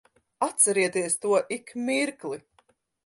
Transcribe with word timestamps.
Atcerieties 0.47 1.13
to 1.21 1.31
ik 1.57 1.67
mirkli. 1.85 2.37